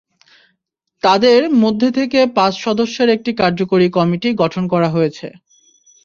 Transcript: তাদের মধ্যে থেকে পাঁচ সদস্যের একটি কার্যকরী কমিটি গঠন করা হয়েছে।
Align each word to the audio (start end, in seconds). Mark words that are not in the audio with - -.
তাদের 1.03 1.41
মধ্যে 1.55 1.89
থেকে 1.97 2.19
পাঁচ 2.37 2.53
সদস্যের 2.65 3.09
একটি 3.09 3.31
কার্যকরী 3.41 3.87
কমিটি 3.97 4.29
গঠন 4.41 4.63
করা 4.67 4.89
হয়েছে। 4.89 5.27